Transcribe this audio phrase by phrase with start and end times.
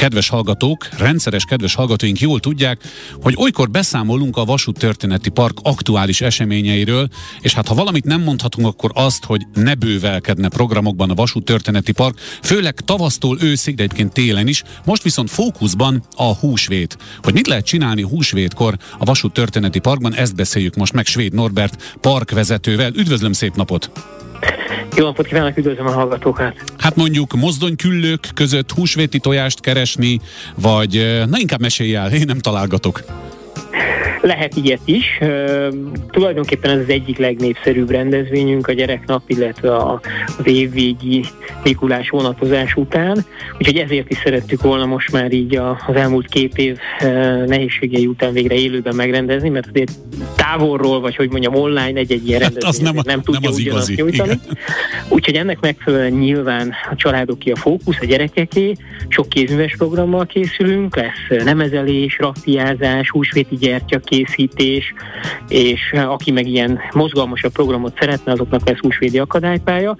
[0.00, 2.82] kedves hallgatók, rendszeres kedves hallgatóink jól tudják,
[3.22, 7.08] hogy olykor beszámolunk a Vasút Történeti Park aktuális eseményeiről,
[7.40, 11.92] és hát ha valamit nem mondhatunk, akkor azt, hogy ne bővelkedne programokban a Vasút Történeti
[11.92, 16.98] Park, főleg tavasztól őszig, de egyébként télen is, most viszont fókuszban a húsvét.
[17.22, 21.98] Hogy mit lehet csinálni húsvétkor a Vasút Történeti Parkban, ezt beszéljük most meg Svéd Norbert
[22.00, 22.92] parkvezetővel.
[22.94, 23.90] Üdvözlöm, szép napot!
[25.00, 26.54] Jó napot kívánok, üdvözlöm a hallgatókat!
[26.78, 30.20] Hát mondjuk mozdonyküllők között húsvéti tojást keresni,
[30.56, 33.02] vagy na inkább mesélj el, én nem találgatok.
[34.22, 35.18] Lehet ilyet is.
[36.10, 40.00] Tulajdonképpen ez az egyik legnépszerűbb rendezvényünk a gyereknap, illetve a,
[40.38, 41.24] az évvégi
[41.64, 43.24] Mikulás vonatozás után.
[43.58, 46.78] Úgyhogy ezért is szerettük volna most már így a, az elmúlt két év
[47.46, 49.92] nehézségei után végre élőben megrendezni, mert azért
[50.36, 53.90] távolról, vagy hogy mondjam, online egy-egy ilyen rendezvény hát nem, nem tudja nem az ugyanazt
[53.90, 54.10] igazi.
[54.10, 54.40] nyújtani.
[55.08, 58.72] Úgyhogy ennek megfelelően nyilván a családoké a fókusz, a gyerekeké,
[59.08, 64.94] sok kézműves programmal készülünk, lesz lemezelés, raffiázás, húsvéti gyertya készítés,
[65.48, 69.96] és aki meg ilyen mozgalmasabb programot szeretne, azoknak lesz húsvédi akadálypálya.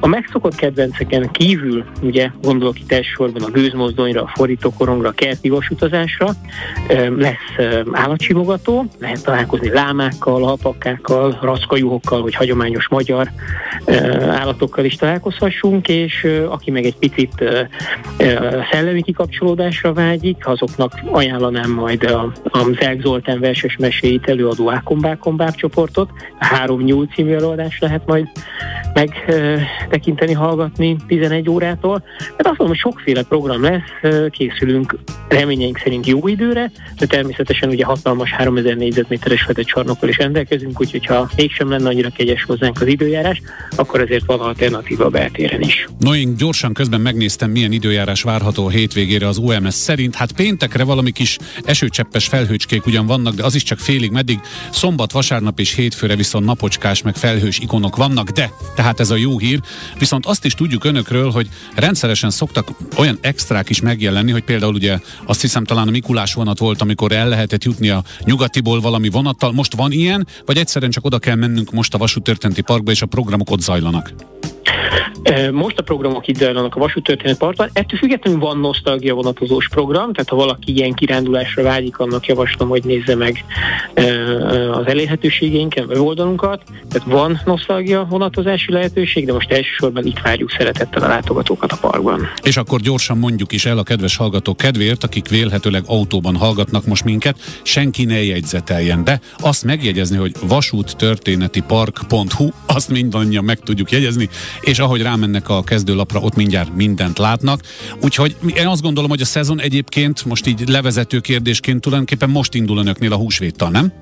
[0.00, 6.28] A megszokott kedvenceken kívül, ugye gondolok itt elsősorban a gőzmozdonyra, a fordítókorongra, a kerti vasutazásra,
[7.16, 13.30] lesz állatsimogató, lehet találkozni lámákkal, alpakkákkal, rackajuhokkal, vagy hagyományos magyar
[14.28, 17.44] állatokkal is találkozhassunk, és aki meg egy picit
[18.70, 22.32] szellemi kikapcsolódásra vágyik, azoknak ajánlanám majd a,
[22.80, 26.10] Zelk Zoltán verses meséit előadó Ákombák csoportot.
[26.38, 28.28] Három nyúl című előadás lehet majd
[28.94, 32.02] megtekinteni, hallgatni 11 órától.
[32.18, 34.98] Hát azt mondom, hogy sokféle program lesz, készülünk
[35.28, 41.06] reményeink szerint jó időre, de természetesen ugye hatalmas 3000 négyzetméteres fedett csarnokkal is rendelkezünk, úgyhogy
[41.06, 43.42] ha mégsem lenne annyira kegyes hozzánk az időjárás,
[43.76, 45.88] akkor azért van alternatíva a beltéren is.
[45.98, 50.14] No, én gyorsan közben megnéztem, milyen időjárás várható a hétvégére az OMS szerint.
[50.14, 54.40] Hát péntekre valami kis esőcseppes felhőcskék ugyan vannak, de az is csak félig meddig.
[54.70, 58.50] Szombat, vasárnap és hétfőre viszont napocskás meg felhős ikonok vannak, de
[58.82, 59.60] tehát ez a jó hír.
[59.98, 64.98] Viszont azt is tudjuk önökről, hogy rendszeresen szoktak olyan extrák is megjelenni, hogy például ugye
[65.24, 69.52] azt hiszem talán a Mikulás vonat volt, amikor el lehetett jutni a nyugatiból valami vonattal.
[69.52, 73.06] Most van ilyen, vagy egyszerűen csak oda kell mennünk most a vasútörténeti parkba, és a
[73.06, 74.12] programok ott zajlanak?
[75.52, 77.68] Most a programok itt zajlanak a vasútörténet parton.
[77.72, 82.84] Ettől függetlenül van nosztalgia vonatozós program, tehát ha valaki ilyen kirándulásra vágyik, annak javaslom, hogy
[82.84, 83.44] nézze meg
[84.72, 86.62] az elérhetőségeinken, oldalunkat.
[86.90, 92.28] Tehát van nosztalgia vonatozási lehetőség, de most elsősorban itt várjuk szeretettel a látogatókat a parkban.
[92.42, 97.04] És akkor gyorsan mondjuk is el a kedves hallgatók kedvéért, akik vélhetőleg autóban hallgatnak most
[97.04, 99.20] minket, senki ne jegyzeteljen be.
[99.38, 104.28] Azt megjegyezni, hogy vasúttörténetipark.hu, azt mindannyian meg tudjuk jegyezni,
[104.60, 107.60] és ahogy rámennek a kezdőlapra, ott mindjárt mindent látnak.
[108.02, 112.78] Úgyhogy én azt gondolom, hogy a szezon egyébként most így levezető kérdésként tulajdonképpen most indul
[112.78, 113.92] önöknél a húsvéttal, nem?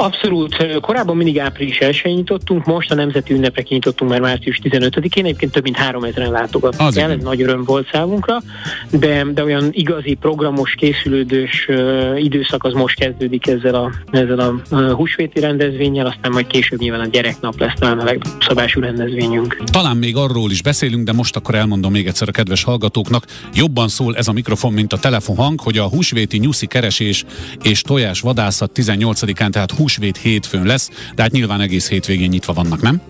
[0.00, 0.80] Abszolút.
[0.80, 5.62] Korábban mindig április 1 nyitottunk, most a nemzeti ünnepre nyitottunk már március 15-én, egyébként több
[5.62, 8.42] mint 3000-en látogatnak el, ez nagy öröm volt számunkra,
[8.90, 14.60] de, de olyan igazi programos, készülődős uh, időszak az most kezdődik ezzel a, ezzel a
[14.70, 19.56] uh, húsvéti rendezvényel, aztán majd később nyilván a gyereknap lesz talán a legszabású rendezvényünk.
[19.64, 23.88] Talán még arról is beszélünk, de most akkor elmondom még egyszer a kedves hallgatóknak, jobban
[23.88, 27.24] szól ez a mikrofon, mint a telefonhang, hogy a húsvéti nyuszi keresés
[27.62, 32.80] és tojás vadászat 18-án, tehát húsvét hétfőn lesz, de hát nyilván egész hétvégén nyitva vannak,
[32.80, 33.00] nem?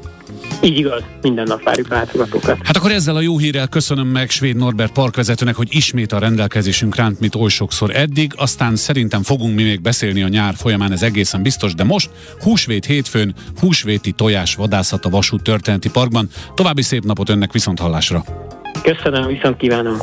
[0.62, 2.58] Így igaz, minden nap várjuk a látogatókat.
[2.62, 6.96] Hát akkor ezzel a jó hírrel köszönöm meg Svéd Norbert parkvezetőnek, hogy ismét a rendelkezésünk
[6.96, 8.32] ránt, mint oly sokszor eddig.
[8.36, 12.84] Aztán szerintem fogunk mi még beszélni a nyár folyamán, ez egészen biztos, de most húsvét
[12.84, 16.28] hétfőn, húsvéti tojás vadászat a Vasút Történeti Parkban.
[16.54, 18.24] További szép napot önnek viszont hallásra!
[18.82, 19.96] Köszönöm, viszont kívánom!